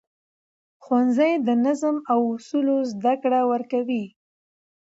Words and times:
ښوونځی 0.83 1.33
د 1.47 1.49
نظم 1.65 1.95
او 2.11 2.19
اصولو 2.35 2.75
زده 2.91 3.13
کړه 3.21 3.41
ورکوي 3.51 4.05